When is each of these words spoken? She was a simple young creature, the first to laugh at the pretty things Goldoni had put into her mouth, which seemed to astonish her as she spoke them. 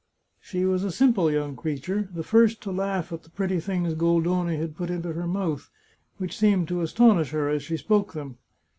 She 0.39 0.65
was 0.65 0.83
a 0.83 0.89
simple 0.89 1.29
young 1.29 1.55
creature, 1.55 2.09
the 2.11 2.23
first 2.23 2.59
to 2.63 2.71
laugh 2.71 3.11
at 3.13 3.21
the 3.21 3.29
pretty 3.29 3.59
things 3.59 3.93
Goldoni 3.93 4.57
had 4.57 4.75
put 4.75 4.89
into 4.89 5.13
her 5.13 5.27
mouth, 5.27 5.69
which 6.17 6.35
seemed 6.35 6.67
to 6.69 6.81
astonish 6.81 7.29
her 7.29 7.49
as 7.49 7.61
she 7.61 7.77
spoke 7.77 8.13
them. 8.13 8.39